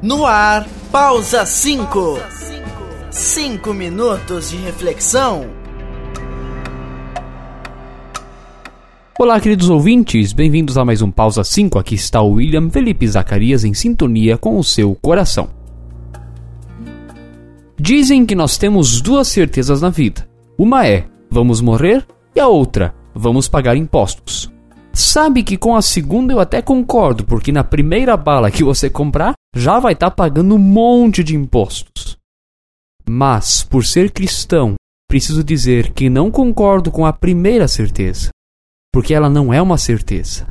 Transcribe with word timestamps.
No 0.00 0.24
ar, 0.24 0.64
pausa 0.92 1.44
5. 1.44 2.20
5 3.10 3.74
minutos 3.74 4.50
de 4.50 4.56
reflexão. 4.58 5.50
Olá, 9.18 9.40
queridos 9.40 9.68
ouvintes, 9.68 10.32
bem-vindos 10.32 10.78
a 10.78 10.84
mais 10.84 11.02
um 11.02 11.10
Pausa 11.10 11.42
5. 11.42 11.80
Aqui 11.80 11.96
está 11.96 12.22
o 12.22 12.34
William 12.34 12.70
Felipe 12.70 13.08
Zacarias 13.08 13.64
em 13.64 13.74
sintonia 13.74 14.38
com 14.38 14.56
o 14.56 14.62
seu 14.62 14.94
coração. 14.94 15.50
Dizem 17.76 18.24
que 18.24 18.36
nós 18.36 18.56
temos 18.56 19.00
duas 19.00 19.26
certezas 19.26 19.82
na 19.82 19.90
vida. 19.90 20.28
Uma 20.56 20.86
é: 20.86 21.06
vamos 21.28 21.60
morrer, 21.60 22.06
e 22.36 22.38
a 22.38 22.46
outra: 22.46 22.94
vamos 23.12 23.48
pagar 23.48 23.76
impostos. 23.76 24.48
Sabe 24.98 25.44
que 25.44 25.56
com 25.56 25.76
a 25.76 25.80
segunda 25.80 26.32
eu 26.32 26.40
até 26.40 26.60
concordo, 26.60 27.24
porque 27.24 27.52
na 27.52 27.62
primeira 27.62 28.16
bala 28.16 28.50
que 28.50 28.64
você 28.64 28.90
comprar, 28.90 29.32
já 29.54 29.78
vai 29.78 29.92
estar 29.92 30.10
tá 30.10 30.16
pagando 30.16 30.56
um 30.56 30.58
monte 30.58 31.22
de 31.22 31.36
impostos. 31.36 32.16
Mas, 33.08 33.62
por 33.62 33.86
ser 33.86 34.10
cristão, 34.10 34.74
preciso 35.08 35.44
dizer 35.44 35.92
que 35.92 36.10
não 36.10 36.32
concordo 36.32 36.90
com 36.90 37.06
a 37.06 37.12
primeira 37.12 37.68
certeza, 37.68 38.30
porque 38.92 39.14
ela 39.14 39.30
não 39.30 39.54
é 39.54 39.62
uma 39.62 39.78
certeza. 39.78 40.48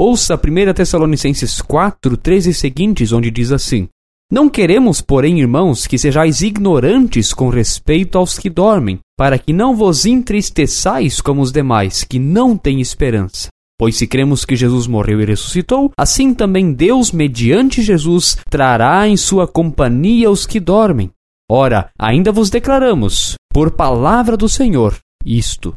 Ouça 0.00 0.36
1 0.36 0.72
Tessalonicenses 0.72 1.60
4, 1.60 2.16
13 2.16 2.50
e 2.50 2.54
seguintes, 2.54 3.10
onde 3.10 3.28
diz 3.28 3.50
assim: 3.50 3.88
Não 4.30 4.48
queremos, 4.48 5.00
porém, 5.00 5.40
irmãos, 5.40 5.84
que 5.88 5.98
sejais 5.98 6.42
ignorantes 6.42 7.32
com 7.32 7.48
respeito 7.48 8.18
aos 8.18 8.38
que 8.38 8.48
dormem, 8.48 9.00
para 9.18 9.36
que 9.36 9.52
não 9.52 9.74
vos 9.74 10.06
entristeçais 10.06 11.20
como 11.20 11.42
os 11.42 11.50
demais, 11.50 12.04
que 12.04 12.20
não 12.20 12.56
têm 12.56 12.80
esperança. 12.80 13.48
Pois 13.84 13.96
se 13.96 14.06
cremos 14.06 14.46
que 14.46 14.56
Jesus 14.56 14.86
morreu 14.86 15.20
e 15.20 15.26
ressuscitou, 15.26 15.92
assim 15.94 16.32
também 16.32 16.72
Deus, 16.72 17.12
mediante 17.12 17.82
Jesus, 17.82 18.34
trará 18.48 19.06
em 19.06 19.14
sua 19.14 19.46
companhia 19.46 20.30
os 20.30 20.46
que 20.46 20.58
dormem. 20.58 21.10
Ora, 21.50 21.90
ainda 21.98 22.32
vos 22.32 22.48
declaramos, 22.48 23.34
por 23.52 23.72
palavra 23.72 24.38
do 24.38 24.48
Senhor, 24.48 24.96
isto: 25.22 25.76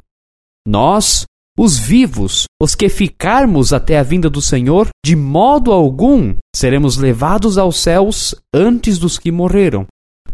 Nós, 0.65 1.25
os 1.59 1.77
vivos, 1.77 2.45
os 2.61 2.75
que 2.75 2.87
ficarmos 2.87 3.73
até 3.73 3.99
a 3.99 4.03
vinda 4.03 4.29
do 4.29 4.41
Senhor, 4.41 4.87
de 5.05 5.13
modo 5.13 5.73
algum 5.73 6.33
seremos 6.55 6.95
levados 6.95 7.57
aos 7.57 7.75
céus 7.75 8.33
antes 8.55 8.97
dos 8.97 9.19
que 9.19 9.33
morreram. 9.33 9.85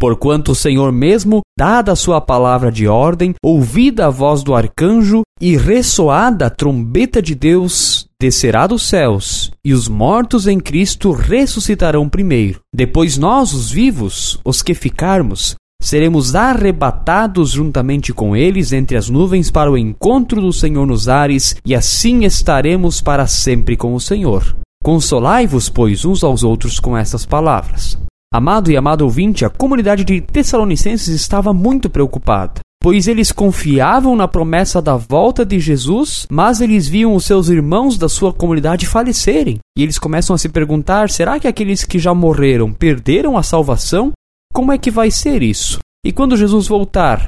Porquanto 0.03 0.51
o 0.51 0.55
Senhor 0.55 0.91
mesmo, 0.91 1.39
dada 1.57 1.93
a 1.93 1.95
sua 1.95 2.19
palavra 2.19 2.69
de 2.69 2.89
ordem, 2.89 3.33
ouvida 3.41 4.07
a 4.07 4.09
voz 4.09 4.43
do 4.43 4.53
arcanjo 4.53 5.21
e 5.39 5.55
ressoada 5.55 6.47
a 6.47 6.49
trombeta 6.49 7.21
de 7.21 7.33
Deus, 7.33 8.05
descerá 8.19 8.67
dos 8.67 8.83
céus, 8.83 9.49
e 9.63 9.71
os 9.71 9.87
mortos 9.87 10.45
em 10.45 10.59
Cristo 10.59 11.13
ressuscitarão 11.13 12.09
primeiro. 12.09 12.59
Depois 12.75 13.17
nós, 13.17 13.53
os 13.53 13.71
vivos, 13.71 14.37
os 14.43 14.61
que 14.61 14.73
ficarmos, 14.73 15.55
seremos 15.81 16.35
arrebatados 16.35 17.51
juntamente 17.51 18.11
com 18.11 18.35
eles 18.35 18.73
entre 18.73 18.97
as 18.97 19.09
nuvens 19.09 19.49
para 19.49 19.71
o 19.71 19.77
encontro 19.77 20.41
do 20.41 20.51
Senhor 20.51 20.85
nos 20.85 21.07
ares, 21.07 21.55
e 21.65 21.73
assim 21.73 22.25
estaremos 22.25 22.99
para 22.99 23.25
sempre 23.25 23.77
com 23.77 23.93
o 23.95 24.01
Senhor. 24.01 24.53
Consolai-vos, 24.83 25.69
pois, 25.69 26.03
uns 26.03 26.25
aos 26.25 26.43
outros 26.43 26.77
com 26.77 26.97
estas 26.97 27.25
palavras. 27.25 27.97
Amado 28.35 28.71
e 28.71 28.75
amado 28.75 29.03
ouvinte, 29.03 29.45
a 29.45 29.49
comunidade 29.49 30.03
de 30.03 30.19
Tessalonicenses 30.19 31.09
estava 31.09 31.53
muito 31.53 31.87
preocupada, 31.87 32.61
pois 32.81 33.07
eles 33.07 33.31
confiavam 33.31 34.15
na 34.15 34.27
promessa 34.27 34.81
da 34.81 34.97
volta 34.97 35.45
de 35.45 35.59
Jesus, 35.59 36.25
mas 36.31 36.59
eles 36.59 36.87
viam 36.87 37.13
os 37.13 37.25
seus 37.25 37.49
irmãos 37.49 37.95
da 37.95 38.09
sua 38.09 38.33
comunidade 38.33 38.87
falecerem. 38.87 39.59
E 39.77 39.83
eles 39.83 39.99
começam 39.99 40.33
a 40.33 40.39
se 40.39 40.49
perguntar: 40.49 41.11
será 41.11 41.39
que 41.39 41.47
aqueles 41.47 41.83
que 41.83 41.99
já 41.99 42.11
morreram 42.11 42.73
perderam 42.73 43.37
a 43.37 43.43
salvação? 43.43 44.11
Como 44.51 44.71
é 44.71 44.79
que 44.79 44.89
vai 44.89 45.11
ser 45.11 45.43
isso? 45.43 45.77
E 46.03 46.11
quando 46.11 46.35
Jesus 46.35 46.67
voltar, 46.67 47.25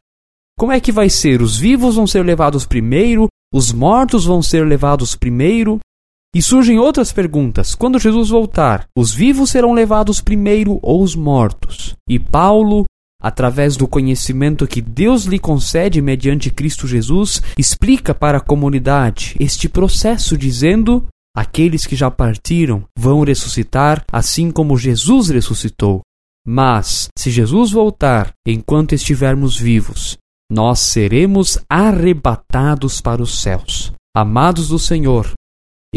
como 0.57 0.71
é 0.71 0.79
que 0.79 0.91
vai 0.91 1.07
ser? 1.07 1.39
Os 1.39 1.55
vivos 1.55 1.97
vão 1.97 2.07
ser 2.07 2.25
levados 2.25 2.65
primeiro? 2.65 3.27
Os 3.53 3.71
mortos 3.71 4.25
vão 4.25 4.41
ser 4.41 4.65
levados 4.65 5.13
primeiro? 5.13 5.77
E 6.35 6.41
surgem 6.41 6.77
outras 6.77 7.13
perguntas. 7.13 7.73
Quando 7.73 7.97
Jesus 7.97 8.27
voltar, 8.27 8.89
os 8.93 9.13
vivos 9.13 9.51
serão 9.51 9.71
levados 9.71 10.19
primeiro 10.19 10.79
ou 10.81 11.01
os 11.01 11.15
mortos? 11.15 11.95
E 12.09 12.19
Paulo, 12.19 12.83
através 13.21 13.77
do 13.77 13.87
conhecimento 13.87 14.67
que 14.67 14.81
Deus 14.81 15.23
lhe 15.23 15.39
concede 15.39 16.01
mediante 16.01 16.49
Cristo 16.49 16.89
Jesus, 16.89 17.41
explica 17.57 18.13
para 18.13 18.39
a 18.39 18.41
comunidade 18.41 19.37
este 19.39 19.69
processo, 19.69 20.37
dizendo: 20.37 21.07
aqueles 21.33 21.85
que 21.85 21.95
já 21.95 22.11
partiram 22.11 22.83
vão 22.99 23.23
ressuscitar 23.23 24.03
assim 24.11 24.51
como 24.51 24.77
Jesus 24.77 25.29
ressuscitou. 25.29 26.01
Mas, 26.45 27.07
se 27.17 27.31
Jesus 27.31 27.71
voltar 27.71 28.33
enquanto 28.45 28.93
estivermos 28.93 29.57
vivos, 29.57 30.17
nós 30.51 30.79
seremos 30.79 31.57
arrebatados 31.69 32.99
para 32.99 33.23
os 33.23 33.39
céus. 33.39 33.93
Amados 34.13 34.67
do 34.67 34.77
Senhor, 34.77 35.33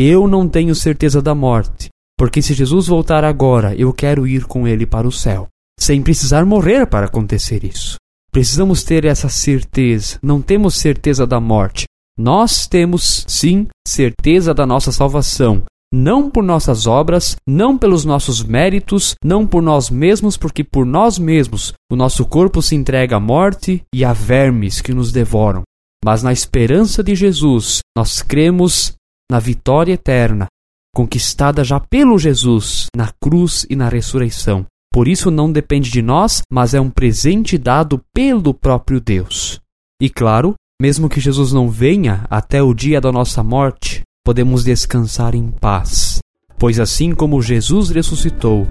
eu 0.01 0.29
não 0.29 0.49
tenho 0.49 0.77
certeza 0.77 1.21
da 1.21 1.35
morte, 1.35 1.89
porque 2.17 2.41
se 2.41 2.55
Jesus 2.55 2.87
voltar 2.87 3.25
agora, 3.25 3.75
eu 3.75 3.93
quero 3.93 4.29
ir 4.29 4.45
com 4.45 4.69
ele 4.69 4.87
para 4.87 5.09
o 5.09 5.13
céu, 5.13 5.49
sem 5.77 6.01
precisar 6.01 6.47
morrer 6.47 6.87
para 6.87 7.07
acontecer 7.07 7.65
isso. 7.65 7.97
Precisamos 8.31 8.85
ter 8.85 9.05
essa 9.05 9.29
certeza. 9.29 10.17
Não 10.23 10.41
temos 10.41 10.77
certeza 10.77 11.27
da 11.27 11.41
morte. 11.41 11.87
Nós 12.17 12.69
temos, 12.69 13.25
sim, 13.27 13.67
certeza 13.87 14.55
da 14.55 14.65
nossa 14.65 14.93
salvação. 14.93 15.65
Não 15.93 16.31
por 16.31 16.45
nossas 16.45 16.87
obras, 16.87 17.35
não 17.49 17.77
pelos 17.77 18.05
nossos 18.05 18.45
méritos, 18.45 19.17
não 19.25 19.45
por 19.45 19.61
nós 19.61 19.91
mesmos, 19.91 20.37
porque 20.37 20.63
por 20.63 20.87
nós 20.87 21.19
mesmos 21.19 21.73
o 21.91 21.97
nosso 21.97 22.25
corpo 22.25 22.63
se 22.63 22.77
entrega 22.77 23.17
à 23.17 23.21
morte 23.21 23.83
e 23.93 24.05
a 24.05 24.13
vermes 24.13 24.81
que 24.81 24.95
nos 24.95 25.11
devoram. 25.11 25.63
Mas 26.05 26.23
na 26.23 26.33
esperança 26.33 27.03
de 27.03 27.17
Jesus, 27.17 27.81
nós 27.97 28.23
cremos 28.23 28.98
na 29.31 29.39
vitória 29.39 29.93
eterna, 29.93 30.47
conquistada 30.95 31.63
já 31.63 31.79
pelo 31.79 32.19
Jesus 32.19 32.87
na 32.97 33.11
cruz 33.21 33.67
e 33.69 33.77
na 33.77 33.89
ressurreição. 33.89 34.67
Por 34.93 35.07
isso 35.07 35.31
não 35.31 35.53
depende 35.53 35.91
de 35.91 36.03
nós, 36.03 36.43
mas 36.51 36.75
é 36.75 36.81
um 36.81 36.91
presente 36.91 37.59
dado 37.59 38.01
pelo 38.13 38.55
próprio 38.55 39.01
Deus. 39.01 39.61
E 40.01 40.09
claro, 40.09 40.55
mesmo 40.81 41.09
que 41.09 41.21
Jesus 41.21 41.53
não 41.53 41.69
venha 41.69 42.25
até 42.31 42.63
o 42.63 42.73
dia 42.73 43.01
da 43.01 43.13
nossa 43.13 43.43
morte, 43.43 44.03
podemos 44.25 44.65
descansar 44.65 45.35
em 45.35 45.51
paz, 45.51 46.21
pois 46.59 46.81
assim 46.81 47.15
como 47.15 47.43
Jesus 47.43 47.91
ressuscitou, 47.91 48.67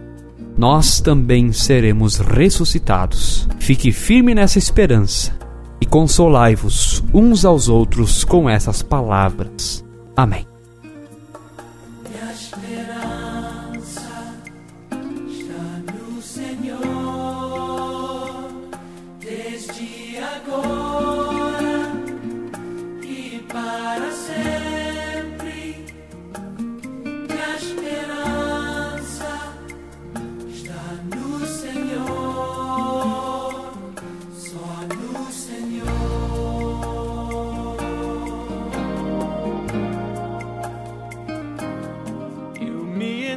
nós 0.57 0.99
também 0.99 1.51
seremos 1.51 2.17
ressuscitados. 2.17 3.47
Fique 3.59 3.91
firme 3.91 4.33
nessa 4.33 4.57
esperança 4.57 5.37
e 5.79 5.85
consolai-vos 5.85 7.03
uns 7.13 7.45
aos 7.45 7.69
outros 7.69 8.23
com 8.23 8.49
essas 8.49 8.81
palavras. 8.81 9.86
Amém. 10.17 10.56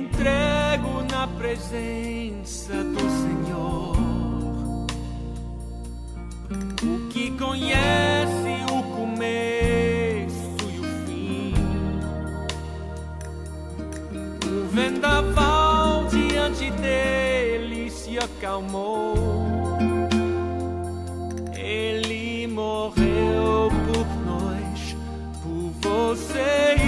entrego 0.00 1.02
na 1.10 1.26
presença 1.26 2.72
do 2.72 3.00
Senhor. 3.00 3.96
O 6.82 7.08
que 7.08 7.30
conhece 7.32 8.64
o 8.72 8.82
começo 8.94 10.56
e 10.72 10.78
o 10.78 10.84
fim. 11.06 11.54
O 14.46 14.68
vendaval 14.68 16.06
diante 16.06 16.70
dele 16.70 17.90
se 17.90 18.18
acalmou. 18.18 19.14
Ele 21.54 22.46
morreu 22.46 23.70
por 23.86 24.06
nós, 24.24 24.96
por 25.42 25.70
você 25.82 26.79